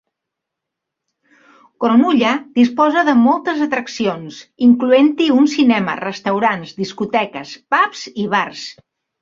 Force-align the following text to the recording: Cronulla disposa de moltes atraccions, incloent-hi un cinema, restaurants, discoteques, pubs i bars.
Cronulla 1.83 2.31
disposa 2.55 3.03
de 3.11 3.15
moltes 3.25 3.61
atraccions, 3.67 4.41
incloent-hi 4.69 5.29
un 5.37 5.51
cinema, 5.55 5.99
restaurants, 6.03 6.75
discoteques, 6.83 7.57
pubs 7.77 8.05
i 8.27 8.31
bars. 8.35 8.67